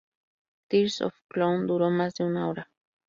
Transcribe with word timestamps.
Tears 0.67 0.99
of 1.01 1.13
a 1.13 1.25
Clown 1.31 1.67
duró 1.67 1.91
más 1.91 2.15
de 2.15 2.23
una 2.23 2.49
hora. 2.49 2.71